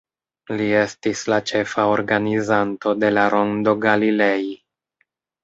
Li 0.59 0.69
estis 0.77 1.21
la 1.33 1.37
ĉefa 1.51 1.85
organizanto 1.97 2.95
de 3.05 3.13
la 3.19 3.27
Rondo 3.35 3.77
Galilei. 3.87 4.51